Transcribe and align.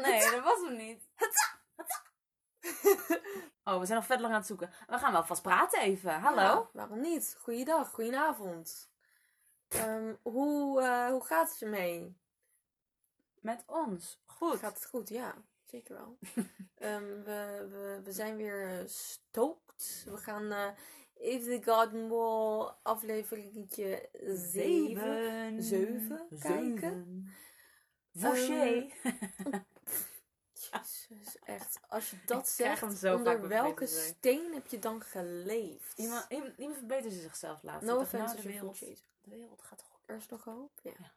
Nee, 0.00 0.30
dat 0.30 0.42
was 0.42 0.60
hem 0.60 0.76
niet. 0.76 1.08
Oh, 3.64 3.78
we 3.78 3.86
zijn 3.86 3.98
nog 3.98 4.06
vet 4.06 4.20
lang 4.20 4.32
aan 4.32 4.38
het 4.38 4.48
zoeken. 4.48 4.70
We 4.86 4.98
gaan 4.98 5.12
wel 5.12 5.24
vast 5.24 5.42
praten 5.42 5.80
even. 5.80 6.20
Hallo? 6.20 6.42
Ja, 6.42 6.68
waarom 6.72 7.00
niet? 7.00 7.36
Goeiedag, 7.38 7.90
goedenavond. 7.90 8.90
Ehm, 9.68 10.14
hoe, 10.22 10.80
eh, 10.82 11.06
hoe 11.08 11.24
gaat 11.24 11.50
het 11.52 11.62
ermee? 11.62 12.16
Met 13.40 13.62
ons. 13.66 14.22
Goed. 14.26 14.58
Gaat 14.58 14.74
het 14.74 14.86
goed? 14.86 15.08
Ja, 15.08 15.34
zeker 15.64 15.94
wel. 15.94 16.18
Ehm, 16.74 17.04
we, 17.04 17.66
we, 17.70 18.00
we 18.04 18.12
zijn 18.12 18.36
weer 18.36 18.80
eh, 18.80 18.86
stoked. 18.86 20.04
We 20.06 20.16
gaan 20.16 20.52
eh 20.52 20.68
If 21.20 21.44
the 21.44 21.60
Garden 21.64 22.08
Wall 22.08 22.72
afleveringetje 22.82 24.08
7. 24.22 25.62
Zeven 25.62 26.28
kijken. 26.40 27.28
Voucher. 28.14 28.92
Jezus, 30.70 31.36
echt. 31.44 31.80
Als 31.88 32.10
je 32.10 32.16
dat 32.26 32.48
zegt, 32.48 32.82
onder 33.14 33.48
welke 33.48 33.86
steen 33.86 34.52
heb 34.54 34.66
je 34.66 34.78
dan 34.78 35.00
geleefd? 35.02 35.98
iemand, 35.98 36.26
iemand, 36.28 36.52
iemand 36.56 36.76
verbetert 36.78 37.12
zichzelf 37.12 37.62
laatst. 37.62 37.80
No 37.86 37.86
nou, 37.92 38.00
offense 38.02 38.36
de 38.36 38.42
wereld, 38.42 38.78
de 38.78 39.30
wereld 39.30 39.62
gaat 39.62 39.78
toch 39.78 40.00
Er 40.06 40.16
is 40.16 40.28
nog 40.28 40.44
hoop? 40.44 40.70
Ja. 40.82 40.90
Ja. 40.98 41.12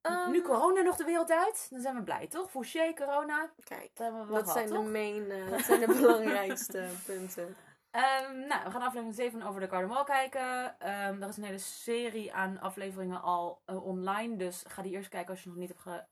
Ehm, 0.00 0.30
Nu 0.30 0.42
corona 0.42 0.80
nog 0.80 0.96
de 0.96 1.04
wereld 1.04 1.30
uit, 1.30 1.66
dan 1.70 1.80
zijn 1.80 1.94
we 1.94 2.02
blij, 2.02 2.26
toch? 2.26 2.50
Fouché, 2.50 2.94
corona, 2.94 3.50
Kijk, 3.64 3.90
dat 3.94 4.06
hebben 4.06 4.20
we 4.20 4.26
wel 4.26 4.36
dat 4.36 4.50
gehad, 4.50 4.68
zijn, 4.68 4.82
de 4.84 4.90
main, 4.90 5.30
eh, 5.30 5.50
dat 5.56 5.60
zijn 5.60 5.80
de 5.80 5.86
belangrijkste 5.86 6.88
punten. 7.04 7.56
Ehm, 7.90 8.38
nou, 8.38 8.64
we 8.64 8.70
gaan 8.70 8.82
aflevering 8.82 9.14
7 9.14 9.42
over 9.42 9.60
de 9.60 9.68
Garden 9.68 9.88
Wall 9.88 10.04
kijken. 10.04 10.80
Ehm 10.80 11.22
er 11.22 11.28
is 11.28 11.36
een 11.36 11.44
hele 11.44 11.58
serie 11.58 12.32
aan 12.32 12.60
afleveringen 12.60 13.22
al 13.22 13.62
eh, 13.64 13.84
online. 13.86 14.36
Dus 14.36 14.62
ga 14.68 14.82
die 14.82 14.92
eerst 14.92 15.08
kijken 15.08 15.30
als 15.30 15.42
je 15.42 15.48
nog 15.48 15.58
niet 15.58 15.68
hebt 15.68 15.80
ge- 15.80 16.04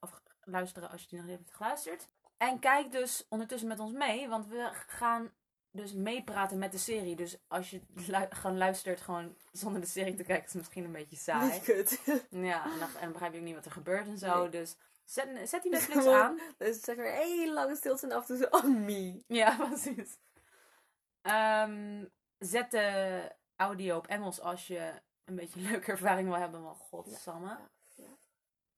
luisteren 0.47 0.91
als 0.91 1.01
je 1.03 1.09
die 1.09 1.19
nog 1.19 1.27
niet 1.29 1.39
hebt 1.39 1.55
geluisterd. 1.55 2.07
En 2.37 2.59
kijk 2.59 2.93
dus 2.93 3.27
ondertussen 3.29 3.69
met 3.69 3.79
ons 3.79 3.93
mee, 3.93 4.29
want 4.29 4.47
we 4.47 4.71
gaan 4.87 5.33
dus 5.71 5.93
meepraten 5.93 6.59
met 6.59 6.73
de 6.73 6.79
serie. 6.79 7.17
Dus 7.17 7.37
als 7.49 7.71
je 7.71 7.81
lu- 7.95 8.27
gewoon 8.31 8.59
luistert 8.59 9.01
gewoon 9.01 9.37
zonder 9.53 9.81
de 9.81 9.87
serie 9.87 10.15
te 10.15 10.23
kijken, 10.23 10.45
is 10.47 10.53
het 10.53 10.61
misschien 10.61 10.85
een 10.85 10.93
beetje 10.93 11.17
saai. 11.17 11.61
Kut. 11.61 12.01
Ja, 12.31 12.65
en 12.73 12.79
dan, 12.79 12.97
en 13.01 13.13
begrijp 13.13 13.33
je 13.33 13.39
ook 13.39 13.45
niet 13.45 13.55
wat 13.55 13.65
er 13.65 13.71
gebeurt 13.73 14.07
en 14.07 14.19
zo. 14.19 14.41
Nee. 14.41 14.49
Dus 14.49 14.77
zet, 15.05 15.49
zet 15.49 15.63
die 15.63 15.71
Netflix 15.73 16.07
aan. 16.07 16.41
Dus 16.59 16.81
zeg 16.81 16.97
maar 16.97 17.07
heel 17.07 17.53
lange 17.53 17.77
stilte 17.77 18.07
en 18.07 18.13
af 18.13 18.21
en 18.21 18.27
toe 18.27 18.49
zo, 18.51 18.57
oh 18.57 18.65
me. 18.85 19.23
Ja, 19.27 19.57
precies. 19.69 20.19
Ehm, 21.23 22.05
zet 22.39 22.71
de 22.71 23.21
audio 23.57 23.97
op 23.97 24.07
Engels 24.07 24.41
als 24.41 24.67
je 24.67 24.93
een 25.25 25.35
beetje 25.35 25.61
een 25.61 25.67
leuke 25.71 25.91
ervaring 25.91 26.29
wil 26.29 26.39
hebben. 26.39 26.63
Want 26.63 26.79
godsamme. 26.79 27.49
Ja, 27.49 27.69
ja. 27.95 28.17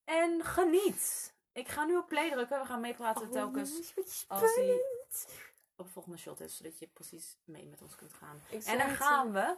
En 0.04 0.44
geniet. 0.44 1.34
Ik 1.56 1.68
ga 1.68 1.84
nu 1.84 1.96
op 1.96 2.08
play 2.08 2.30
drukken. 2.30 2.60
We 2.60 2.66
gaan 2.66 2.80
meepraten 2.80 3.30
telkens 3.30 3.70
Oh, 3.70 3.94
wat 3.94 4.04
als 4.04 4.18
spannend. 4.18 5.28
op 5.76 5.86
de 5.86 5.92
volgende 5.92 6.18
shot 6.18 6.40
is. 6.40 6.56
Zodat 6.56 6.78
je 6.78 6.86
precies 6.86 7.36
mee 7.44 7.66
met 7.66 7.82
ons 7.82 7.96
kunt 7.96 8.12
gaan. 8.12 8.42
En 8.66 8.78
dan 8.78 8.88
gaan 8.88 9.32
we... 9.32 9.56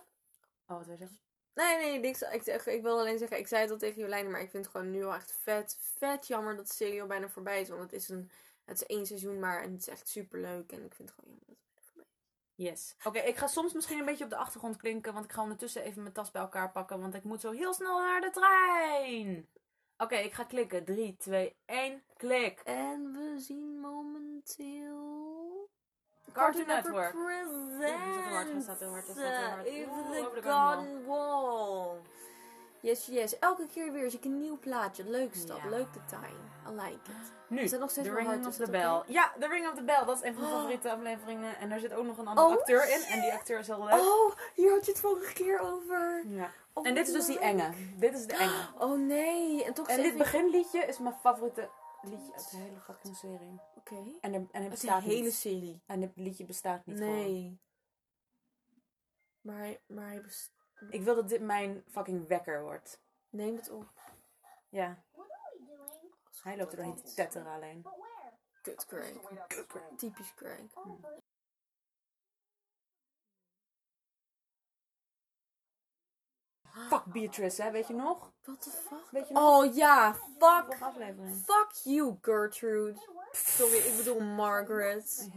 Oh, 0.67 0.77
wat 0.77 0.87
wil 0.87 0.93
je 0.93 0.99
zeggen? 0.99 1.19
Nee, 1.55 1.77
nee, 1.77 1.99
niks. 1.99 2.23
Ik, 2.23 2.45
ik 2.67 2.83
wil 2.83 2.99
alleen 2.99 3.19
zeggen, 3.19 3.39
ik 3.39 3.49
zei 3.49 3.63
het 3.63 3.71
al 3.71 3.77
tegen 3.79 4.01
Jolijn, 4.01 4.31
maar 4.31 4.41
ik 4.41 4.51
vind 4.51 4.65
het 4.65 4.75
gewoon 4.75 4.91
nu 4.91 5.05
al 5.05 5.15
echt 5.15 5.33
vet, 5.33 5.77
vet 5.81 6.27
jammer 6.27 6.57
dat 6.57 6.67
de 6.67 6.75
serie 6.75 7.01
al 7.01 7.07
bijna 7.07 7.29
voorbij 7.29 7.61
is. 7.61 7.69
Want 7.69 7.81
het 7.83 7.93
is, 7.93 8.09
een, 8.09 8.31
het 8.65 8.81
is 8.81 8.87
één 8.87 9.07
seizoen 9.07 9.39
maar 9.39 9.63
en 9.63 9.73
het 9.73 9.81
is 9.81 9.89
echt 9.89 10.09
super 10.09 10.41
leuk. 10.41 10.73
En 10.73 10.85
ik 10.85 10.95
vind 10.95 11.09
het 11.09 11.19
gewoon 11.19 11.31
jammer 11.31 11.47
dat 11.49 11.57
het 11.57 11.75
bijna 11.75 11.83
voorbij 11.87 12.07
is. 12.15 12.55
Yes. 12.55 12.95
Oké, 13.05 13.19
ik 13.19 13.37
ga 13.37 13.47
soms 13.47 13.73
misschien 13.73 13.99
een 13.99 14.05
beetje 14.05 14.25
op 14.25 14.31
de 14.31 14.37
achtergrond 14.37 14.77
klinken. 14.77 15.13
Want 15.13 15.25
ik 15.25 15.33
ga 15.33 15.43
ondertussen 15.43 15.83
even 15.83 16.03
mijn 16.03 16.15
tas 16.15 16.31
bij 16.31 16.43
elkaar 16.43 16.71
pakken. 16.71 17.01
Want 17.01 17.15
ik 17.15 17.25
moet 17.25 17.41
zo 17.41 17.51
heel 17.51 17.75
snel 17.75 17.99
naar 17.99 18.21
de 18.21 18.31
trein. 18.31 19.49
Oké, 19.99 20.17
ik 20.17 20.33
ga 20.33 20.45
klikken. 20.45 20.85
3, 20.85 21.17
2, 21.17 21.57
1, 21.67 22.03
klik. 22.17 22.61
En 22.65 23.13
we 23.13 23.41
zien 23.41 23.81
momenteel... 23.81 25.17
Cartoon 26.33 26.67
Network. 26.67 27.11
Presents. 27.11 27.79
Hij 27.79 27.91
staat 27.91 28.11
heel 28.15 28.33
hard, 28.33 28.63
staat 28.63 28.79
heel 28.79 28.91
hard, 28.91 29.05
staat 29.05 29.17
heel 29.17 29.49
hard. 29.49 29.67
Even 29.67 30.35
the 30.35 30.43
Garden 30.43 31.07
Wall. 31.07 31.97
Yes, 32.81 33.07
yes. 33.07 33.39
Elke 33.39 33.67
keer 33.67 33.93
weer 33.93 34.11
zie 34.11 34.19
ik 34.19 34.25
een 34.25 34.39
nieuw 34.39 34.59
plaatje. 34.59 35.05
Leuk 35.05 35.35
stap, 35.35 35.59
Ja. 35.63 35.69
leuk 35.69 35.93
detail. 35.93 36.33
I 36.69 36.71
like 36.71 37.11
it. 37.11 37.33
Nu, 37.49 37.61
Is 37.61 37.71
dat 37.71 37.81
nog 37.81 37.91
steeds 37.91 38.09
The 38.09 38.15
Ring 38.15 38.27
hard? 38.29 38.47
of 38.47 38.55
the 38.57 38.71
Bell. 38.71 39.03
Ja, 39.07 39.33
The 39.41 39.47
Ring 39.49 39.69
of 39.69 39.75
the 39.75 39.83
Bell. 39.83 40.05
Dat 40.05 40.17
is 40.17 40.23
een 40.23 40.33
van 40.35 40.43
mijn 40.43 40.53
Oh. 40.55 40.59
favoriete 40.59 40.91
afleveringen. 40.93 41.57
En 41.57 41.69
daar 41.69 41.79
zit 41.79 41.93
ook 41.93 42.05
nog 42.07 42.19
een 42.19 42.27
andere 42.27 42.47
Oh, 42.47 42.53
acteur 42.53 42.89
in. 42.91 43.01
En 43.03 43.21
die 43.21 43.33
acteur 43.33 43.59
is 43.59 43.67
heel 43.67 43.85
leuk. 43.85 44.01
Oh, 44.01 44.35
hier 44.55 44.71
had 44.71 44.85
je 44.85 44.91
het 44.91 45.01
vorige 45.01 45.33
keer 45.33 45.59
over. 45.61 46.25
Ja. 46.27 46.51
Oh, 46.73 46.87
En 46.87 46.95
dit 46.95 47.07
is 47.07 47.13
dus 47.13 47.27
die 47.27 47.39
enge. 47.39 47.71
Dit 47.97 48.15
is 48.15 48.27
de 48.27 48.33
enge. 48.37 48.69
Oh 48.79 48.99
nee, 48.99 49.65
en 49.65 49.75
toch 49.75 49.89
En 49.89 49.97
dit 50.03 50.13
je- 50.13 50.19
beginliedje 50.19 50.81
is 50.85 50.99
mijn 50.99 51.15
favoriete 51.15 51.69
liedje 52.03 52.33
uit 52.35 52.51
de 52.51 52.57
hele 52.57 52.81
fucking 52.81 53.17
serie. 53.17 53.61
Oké. 53.77 53.97
En, 54.21 54.35
er, 54.35 54.47
en 54.51 54.61
het 54.63 54.71
bestaat 54.71 55.03
een 55.03 55.09
hele 55.09 55.23
niet. 55.23 55.35
serie. 55.35 55.83
En 55.87 56.01
het 56.03 56.13
liedje 56.15 56.45
bestaat 56.45 56.87
niet 56.87 56.99
gewoon. 56.99 57.15
Nee. 57.15 57.61
Maar, 59.41 59.57
hij- 59.59 59.81
maar 59.87 60.07
hij 60.07 60.21
best... 60.21 60.57
Ik 60.91 61.03
wil 61.03 61.15
dat 61.15 61.29
dit 61.29 61.41
mijn 61.41 61.85
fucking 61.91 62.27
wekker 62.27 62.63
wordt. 62.63 63.01
Neem 63.31 63.57
het 63.57 63.71
op. 63.71 63.89
Ja. 64.69 65.03
What 65.13 65.31
are 65.31 65.57
we 65.59 65.65
doing? 65.65 66.43
Hij 66.43 66.57
loopt 66.57 66.71
er 66.71 66.77
doorheen 66.77 67.03
te 67.03 67.15
tetteren 67.15 67.53
alleen. 67.53 67.87
Kut 68.63 68.87
Crank. 68.87 69.21
Typisch 69.97 70.35
Crank. 70.35 70.77
Oh, 70.77 71.01
but 71.01 71.23
Fuck 76.87 77.05
Beatrice, 77.05 77.63
hè? 77.63 77.71
Weet 77.71 77.87
je 77.87 77.95
nog? 77.95 78.33
What 78.43 78.63
the 78.63 78.71
fuck? 78.71 79.11
Weet 79.11 79.29
je 79.29 79.35
nog? 79.35 79.43
Oh 79.43 79.75
ja, 79.75 80.15
fuck. 80.15 80.77
Fuck 81.45 81.71
you, 81.83 82.19
Gertrude. 82.23 83.01
Sorry, 83.33 83.77
ik 83.77 83.97
bedoel 83.97 84.21
Margaret. 84.21 85.31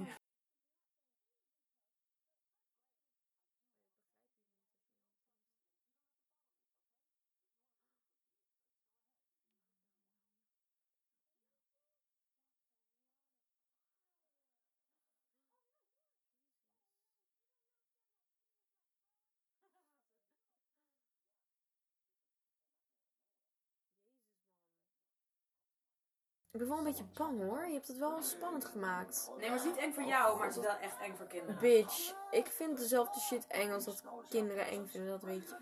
Ik 26.51 26.59
ben 26.59 26.67
wel 26.67 26.77
een 26.77 26.83
beetje 26.83 27.05
bang 27.13 27.41
hoor. 27.41 27.65
Je 27.65 27.73
hebt 27.73 27.87
het 27.87 27.97
wel 27.97 28.21
spannend 28.21 28.65
gemaakt. 28.65 29.31
Nee, 29.37 29.49
maar 29.49 29.57
het 29.57 29.67
is 29.67 29.73
niet 29.73 29.81
eng 29.81 29.93
voor 29.93 30.03
jou, 30.03 30.37
maar 30.37 30.47
het 30.47 30.55
is 30.55 30.63
wel 30.63 30.75
echt 30.75 30.99
eng 30.99 31.15
voor 31.15 31.27
kinderen. 31.27 31.59
Bitch, 31.59 32.15
ik 32.31 32.47
vind 32.47 32.77
dezelfde 32.77 33.19
shit 33.19 33.47
eng 33.47 33.71
als 33.71 33.85
dat 33.85 34.03
kinderen 34.29 34.65
eng 34.65 34.87
vinden, 34.87 35.09
dat 35.09 35.21
weet 35.21 35.49
je. 35.49 35.57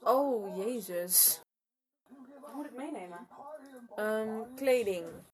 Oh, 0.00 0.56
jezus. 0.56 1.40
Wat 2.40 2.52
moet 2.52 2.64
ik 2.64 2.72
meenemen? 2.72 3.28
Ehm, 3.96 4.54
kleding. 4.54 5.24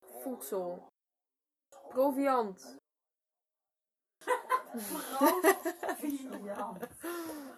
Voedsel. 0.00 0.86
Proviant. 1.88 2.76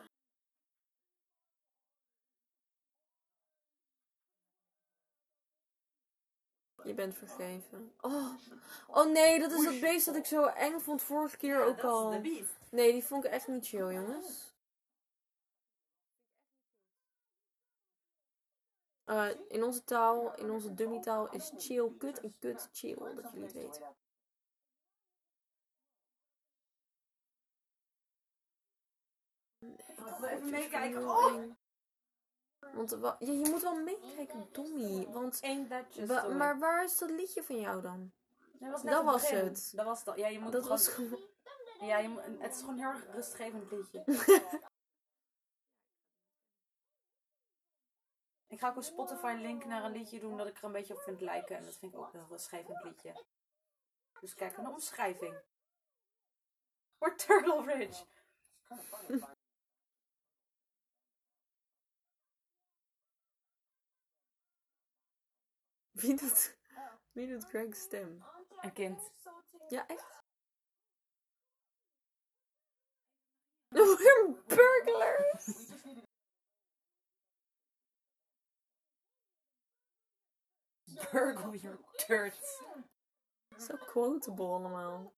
Je 6.85 6.95
bent 6.95 7.15
vergeven. 7.15 7.93
Oh. 8.01 8.35
oh 8.87 9.13
nee, 9.13 9.39
dat 9.39 9.53
is 9.53 9.65
dat 9.65 9.81
beest 9.81 10.07
dat 10.07 10.17
ik 10.17 10.25
zo 10.25 10.45
eng 10.45 10.81
vond 10.81 11.03
vorige 11.03 11.37
keer 11.37 11.65
ook 11.65 11.81
al. 11.81 12.21
Nee, 12.71 12.93
die 12.93 13.05
vond 13.05 13.25
ik 13.25 13.31
echt 13.31 13.49
niet 13.49 13.67
chill, 13.67 13.93
jongens. 13.93 14.53
Eh, 19.05 19.29
in 19.49 19.63
onze 19.63 19.85
taal, 19.85 20.35
in 20.37 20.51
onze 20.51 20.75
dummy 20.75 21.01
taal 21.01 21.31
is 21.31 21.53
chill 21.57 21.93
kut 21.99 22.21
en 22.21 22.35
kut 22.39 22.69
chill, 22.73 23.15
dat 23.15 23.31
jullie 23.33 23.43
het 23.43 23.53
weten. 23.53 23.83
Ik 29.59 30.17
wil 30.19 30.29
even 30.29 30.51
meekijken. 30.51 31.09
Oh! 31.09 31.62
Want 32.75 32.91
ja, 33.01 33.17
je 33.19 33.49
moet 33.51 33.63
wel 33.63 33.75
meekijken, 33.83 34.49
Dommy. 34.53 35.07
Want, 35.07 35.41
wa- 36.07 36.29
maar 36.29 36.59
waar 36.59 36.85
is 36.85 36.99
dat 36.99 37.11
liedje 37.11 37.43
van 37.43 37.61
jou 37.61 37.83
dan? 37.83 38.13
Nee, 38.59 38.71
dat 38.71 39.05
was 39.05 39.23
begin. 39.31 39.45
het. 39.45 39.73
Dat 39.75 39.85
was 39.85 40.05
dat. 40.05 40.17
Ja, 40.17 40.29
je 40.29 40.39
moet 40.41 40.53
Dat 40.53 40.63
gewoon... 40.63 40.77
was 40.79 40.89
gewoon... 40.89 41.21
Ja, 41.81 41.99
je 41.99 42.09
moet... 42.09 42.23
het 42.39 42.55
is 42.55 42.61
gewoon 42.61 42.75
een 42.79 42.85
heel 42.85 42.91
erg 42.93 43.07
rustgevend 43.15 43.71
liedje. 43.71 44.03
ik 48.47 48.59
ga 48.59 48.69
ook 48.69 48.77
een 48.77 48.83
Spotify 48.83 49.37
link 49.41 49.65
naar 49.65 49.85
een 49.85 49.93
liedje 49.93 50.21
doen 50.21 50.37
dat 50.37 50.47
ik 50.47 50.59
er 50.59 50.65
een 50.65 50.73
beetje 50.73 50.95
op 50.95 51.01
vind 51.01 51.21
lijken. 51.21 51.57
En 51.57 51.65
dat 51.65 51.77
vind 51.77 51.93
ik 51.93 51.99
ook 51.99 52.13
een 52.13 52.21
heel 52.21 52.29
rustgevend 52.29 52.83
liedje. 52.85 53.25
Dus 54.21 54.35
kijk 54.35 54.57
naar 54.57 54.67
de 54.67 54.73
omschrijving. 54.73 55.37
Voor 56.99 57.17
Turtle 57.17 57.63
Ridge. 57.65 58.05
Wie 66.07 66.17
doet, 66.17 66.57
wie 67.15 67.27
doet 67.29 67.45
Greg's 67.45 67.83
stem? 67.83 68.25
Een 68.63 68.73
kind. 68.73 69.13
Ja, 69.69 69.87
echt? 69.87 70.23
We're 73.69 74.35
burglars! 74.49 75.73
Burgle 81.13 81.57
your 81.57 81.79
turds. 81.99 82.63
Zo 83.59 83.77
quotable 83.77 84.47
allemaal. 84.47 85.13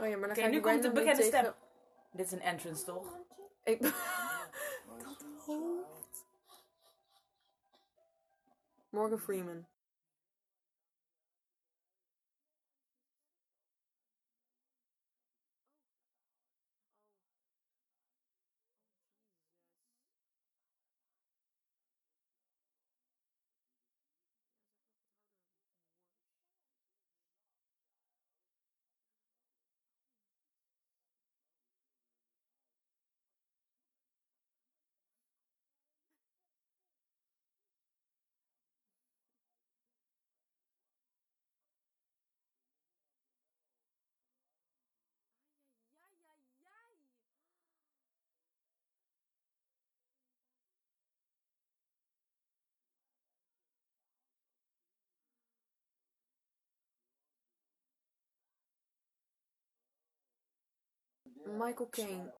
Oh 0.00 0.06
ja, 0.08 0.16
maar 0.16 0.28
dan 0.28 0.30
Oké, 0.30 0.40
ga 0.40 0.46
ik 0.46 0.52
nu 0.52 0.60
komt 0.60 0.82
de 0.82 0.88
randomly 0.88 1.04
bekende 1.04 1.30
tegen- 1.30 1.38
stem. 1.38 1.54
Dit 2.12 2.26
is 2.26 2.32
een 2.32 2.40
entrance, 2.40 2.84
toch? 2.84 3.18
Ik... 3.62 3.82
dat 3.82 5.24
hoofd. 5.46 6.26
Morgan 8.88 9.18
Freeman. 9.18 9.66
Michael 61.48 61.88
Caine. 61.90 62.32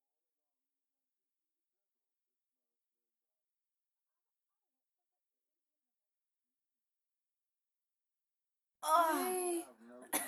Nee. 9.22 9.64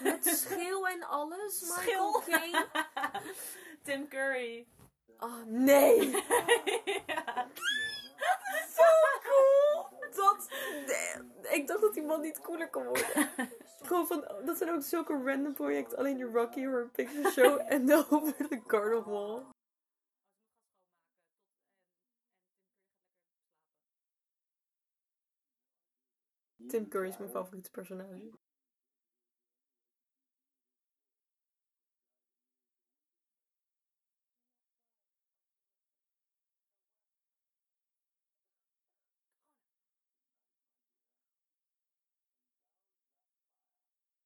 Met 0.02 0.24
schil 0.26 0.88
en 0.88 1.02
alles, 1.02 1.60
Michael 1.76 2.22
Schil. 2.22 2.38
Caine. 2.38 2.66
Tim 3.84 4.08
Curry. 4.08 4.66
Oh, 5.20 5.44
nee. 5.46 6.10
ja. 7.06 7.46
Dat... 10.14 10.48
nee, 10.86 11.58
Ik 11.58 11.66
dacht 11.66 11.80
dat 11.80 11.94
die 11.94 12.02
man 12.02 12.20
niet 12.20 12.40
cooler 12.40 12.70
kon 12.70 12.84
worden. 12.84 13.30
Gewoon 13.82 14.06
van, 14.06 14.20
dat 14.44 14.56
zijn 14.56 14.70
ook 14.70 14.82
zulke 14.82 15.22
random 15.24 15.52
projecten. 15.52 15.98
Alleen 15.98 16.16
de 16.18 16.24
Rocky 16.24 16.64
Horror 16.64 16.88
Picture 16.88 17.30
Show 17.30 17.60
en 17.72 17.86
de 17.86 18.06
Over 18.10 18.48
the 18.48 18.60
Garden 18.66 19.04
Wall. 19.04 19.42
Tim 26.68 26.88
Curry 26.88 27.08
is 27.08 27.18
mijn 27.18 27.30
favoriete 27.30 27.70
personage. 27.70 28.30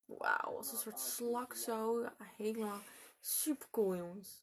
Wauw, 0.07 0.57
als 0.57 0.73
een 0.73 0.79
soort 0.79 1.01
slak 1.01 1.55
zo. 1.55 2.09
Helemaal 2.37 2.81
super 3.21 3.67
cool, 3.71 3.97
jongens. 3.97 4.43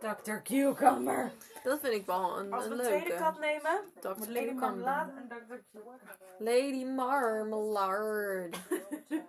Dr. 0.00 0.42
Cucumber. 0.42 1.32
Dat 1.62 1.80
vind 1.80 1.94
ik 1.94 2.06
wel 2.06 2.38
een, 2.38 2.52
Als 2.52 2.66
we 2.66 2.72
een 2.72 2.78
een 2.78 2.84
leuke. 2.86 3.04
tweede 3.04 3.22
kat 3.22 3.38
nemen, 3.38 3.84
Dr. 4.00 4.08
moet 4.08 4.28
Lady 4.28 4.46
Cucumber. 4.46 4.60
Marmalade 4.60 5.12
en 5.12 5.28
Dr. 5.28 5.54
Cucumber. 5.72 6.00
Lady 6.38 6.84
Marmalade. 6.84 8.50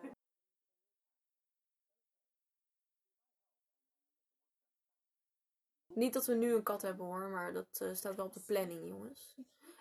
Niet 5.93 6.13
dat 6.13 6.25
we 6.25 6.34
nu 6.34 6.53
een 6.53 6.63
kat 6.63 6.81
hebben 6.81 7.05
hoor, 7.05 7.27
maar 7.29 7.53
dat 7.53 7.79
eh, 7.81 7.93
staat 7.93 8.15
wel 8.15 8.25
op 8.25 8.34
de 8.34 8.43
planning, 8.45 8.88
jongens. 8.88 9.36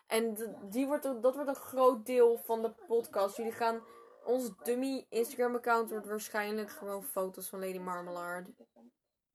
En 0.07 0.37
die 0.71 0.87
wordt, 0.87 1.03
dat 1.03 1.35
wordt 1.35 1.49
een 1.49 1.55
groot 1.55 2.07
deel 2.07 2.37
van 2.37 2.63
de 2.63 2.71
podcast. 2.87 3.37
Jullie 3.37 3.53
gaan. 3.53 3.83
Ons 4.25 4.51
dummy 4.63 5.07
Instagram-account 5.09 5.91
wordt 5.91 6.07
waarschijnlijk 6.07 6.71
gewoon 6.71 7.05
foto's 7.05 7.49
van 7.49 7.59
Lady 7.59 7.79
Marmalade. 7.79 8.55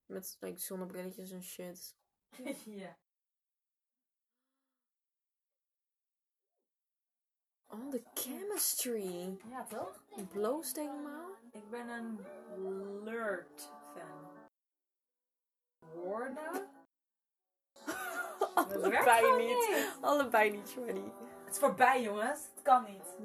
Met 0.05 0.37
like, 0.39 0.59
zonnebrilletjes 0.59 1.31
en 1.31 1.43
shit. 1.43 1.95
ja. 2.65 2.97
Oh, 7.67 7.91
de 7.91 8.03
chemistry. 8.13 9.37
ja, 9.49 9.63
toch? 9.63 10.03
Bloost 10.29 10.75
helemaal. 10.75 11.29
Ik 11.51 11.69
ben 11.69 11.87
een 11.87 12.19
Lurt 13.03 13.71
fan. 13.93 14.31
Woorden? 15.79 16.69
Allebei 18.55 19.45
niet. 19.45 19.97
Allebei 20.01 20.51
niet, 20.51 20.67
Shreddy. 20.67 21.11
Het 21.45 21.53
is 21.53 21.59
voorbij, 21.59 22.01
jongens. 22.01 22.39
Het 22.53 22.61
kan 22.61 22.83
niet. 22.83 23.15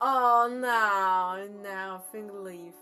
Oh, 0.00 0.46
nou, 0.46 1.48
nou, 1.48 2.00
vind 2.10 2.30
ik 2.30 2.34
lief. 2.34 2.76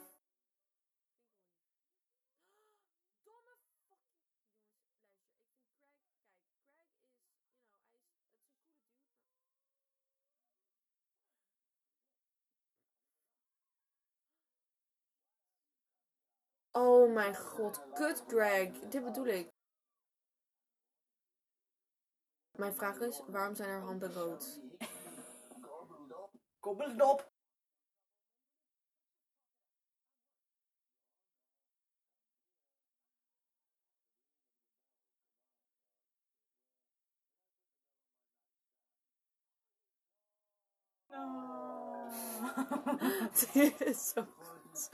Oh 16.72 17.12
mijn 17.12 17.36
god, 17.36 17.80
kut 17.94 18.24
Greg. 18.26 18.70
Dit 18.88 19.04
bedoel 19.04 19.26
ik. 19.26 19.48
Mijn 22.56 22.74
vraag 22.74 22.98
is, 23.00 23.22
waarom 23.26 23.54
zijn 23.54 23.68
er 23.68 23.80
handen 23.80 24.12
rood? 24.12 24.60
Koppel 26.66 26.90
het 26.90 27.02
op. 27.02 27.30
Dit 43.52 43.80
is 43.80 44.08
zo 44.08 44.26
goed. 44.38 44.90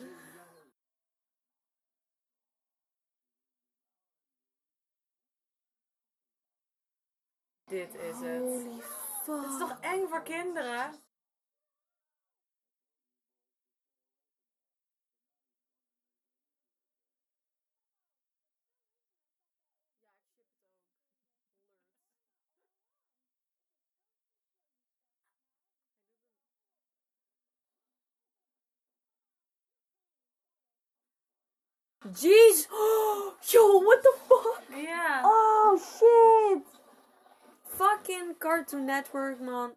Dit 7.64 7.94
is 7.94 8.20
het. 8.20 8.40
Holy 8.40 8.80
fuck. 8.80 9.42
Het 9.42 9.50
is 9.50 9.58
toch 9.58 9.80
eng 9.80 10.08
voor 10.08 10.22
kinderen? 10.22 11.02
Jeez! 32.12 32.66
Oh, 32.70 33.34
yo, 33.48 33.78
what 33.78 34.02
the 34.02 34.12
fuck? 34.28 34.62
Yeah. 34.76 35.22
Oh 35.24 35.80
shit! 35.80 36.62
Fucking 37.64 38.34
Cartoon 38.38 38.86
Network, 38.86 39.40
man. 39.40 39.72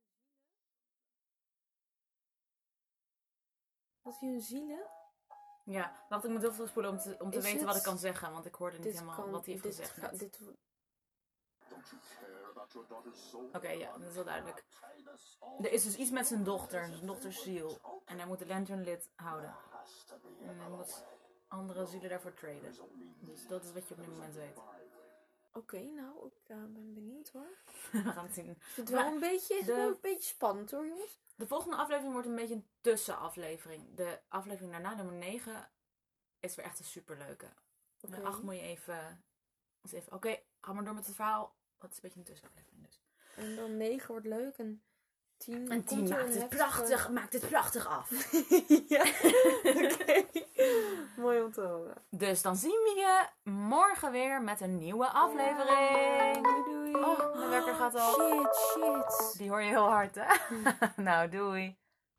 Ik 0.04 0.38
ga 0.38 0.40
het 1.58 2.70
allemaal 2.70 2.70
aan 2.70 2.70
het 2.70 2.70
einde 2.70 2.70
uitleggen 2.70 2.80
als 3.40 3.50
het 3.50 3.50
nog 3.50 3.50
niet 3.50 3.50
duidelijk 3.50 3.50
is. 3.50 3.50
Hij 3.50 3.50
wordt 3.50 3.64
een 3.64 3.74
zielig. 3.74 3.91
Wat 4.02 4.20
hij 4.20 4.28
een 4.28 4.40
zielig? 4.40 4.86
Ja, 5.64 6.04
wacht, 6.08 6.24
ik 6.24 6.30
moet 6.30 6.40
heel 6.40 6.52
veel 6.52 6.66
spoelen 6.66 6.90
om 6.90 6.98
te, 6.98 7.16
om 7.18 7.30
te 7.30 7.36
Is 7.36 7.42
weten 7.42 7.58
het- 7.58 7.68
wat 7.68 7.76
ik 7.76 7.82
kan 7.82 7.98
zeggen, 7.98 8.32
want 8.32 8.46
ik 8.46 8.54
hoorde 8.54 8.76
niet 8.76 8.84
Dit 8.84 8.94
helemaal 8.94 9.16
kan, 9.16 9.30
wat 9.30 9.44
hij 9.44 9.52
heeft 9.54 9.64
dit 9.64 9.74
gezegd. 9.74 9.98
ga- 9.98 10.16
dit, 10.16 10.38
Oké, 13.52 13.68
ja, 13.68 13.98
dat 13.98 14.08
is 14.08 14.14
wel 14.14 14.24
duidelijk. 14.24 14.64
Er 15.58 15.72
is 15.72 15.82
dus 15.82 15.96
iets 15.96 16.10
met 16.10 16.26
zijn 16.26 16.44
dochter, 16.44 16.86
zijn 16.86 17.06
dochters 17.06 17.42
ziel. 17.42 17.78
En 18.04 18.16
hij 18.18 18.26
moet 18.26 18.38
de 18.38 18.46
lantern 18.46 18.82
lid 18.82 19.10
houden. 19.14 19.56
En 20.40 20.58
hij 20.58 20.68
moet 20.68 21.04
andere 21.48 21.86
zielen 21.86 22.10
daarvoor 22.10 22.34
traden. 22.34 22.74
Dus 23.20 23.46
dat 23.46 23.64
is 23.64 23.72
wat 23.72 23.88
je 23.88 23.94
op 23.94 24.00
dit 24.00 24.10
moment 24.10 24.34
weet. 24.34 24.56
Oké, 25.52 25.80
nou, 25.80 26.26
ik 26.26 26.48
eh, 26.48 26.56
ben 26.56 26.94
benieuwd 26.94 27.28
hoor. 27.28 27.58
We 27.92 27.98
gaan 28.12 28.24
het 28.24 28.34
zien. 28.34 28.58
Het 28.74 28.88
wel 28.88 29.12
een 29.12 29.20
beetje, 29.20 29.64
de- 29.64 29.74
wel 29.74 29.88
een 29.88 29.98
beetje 30.00 30.28
spannend 30.28 30.70
hoor, 30.70 30.86
jongens. 30.86 31.20
De 31.34 31.46
volgende 31.46 31.76
aflevering 31.76 32.12
wordt 32.12 32.28
een 32.28 32.34
beetje 32.34 32.54
een 32.54 32.68
tussenaflevering. 32.80 33.94
De 33.94 34.20
aflevering 34.28 34.72
daarna, 34.72 34.94
nummer 34.94 35.14
9, 35.14 35.70
is 36.40 36.54
weer 36.54 36.64
echt 36.64 36.78
een 36.78 36.84
superleuke. 36.84 37.52
Oké. 38.00 38.16
De 38.16 38.22
8 38.22 38.42
moet 38.42 38.54
je 38.54 38.60
even... 38.60 39.24
even 39.90 40.12
Oké, 40.12 40.40
ga 40.60 40.72
maar 40.72 40.84
door 40.84 40.94
met 40.94 41.06
het 41.06 41.14
verhaal. 41.14 41.56
Dat 41.78 41.90
is 41.90 41.96
een 41.96 42.02
beetje 42.02 42.18
een 42.18 42.24
tussenaflevering 42.24 42.84
dus. 42.86 43.02
En 43.36 43.56
dan 43.56 43.76
9 43.76 44.08
wordt 44.08 44.26
leuk 44.26 44.56
en 44.58 44.82
10 45.44 45.54
En 45.54 45.68
er 45.68 45.68
maakt 45.68 45.90
het 45.90 46.08
heftige- 46.08 46.46
prachtig, 46.56 47.10
maakt 47.10 47.32
het 47.32 47.48
prachtig 47.48 47.88
af. 47.88 48.10
ja, 48.88 49.00
oké. 49.64 50.24
Mooi 51.16 51.42
om 51.42 51.52
te 51.52 51.60
horen. 51.60 51.94
Dus 52.10 52.42
dan 52.42 52.56
zien 52.56 52.70
we 52.70 52.94
je 52.96 53.50
morgen 53.50 54.12
weer 54.12 54.42
met 54.42 54.60
een 54.60 54.78
nieuwe 54.78 55.06
aflevering. 55.08 56.42
Doei 56.42 56.62
doei. 56.64 56.94
Oh, 57.04 57.36
mijn 57.36 57.50
wekker 57.50 57.74
gaat 57.74 57.94
al. 57.94 58.12
Shit, 58.12 58.56
shit. 58.56 59.38
Die 59.38 59.50
hoor 59.50 59.62
je 59.62 59.68
heel 59.68 59.88
hard, 59.88 60.14
hè? 60.14 60.34
nou, 61.02 61.28
doei. 61.28 61.80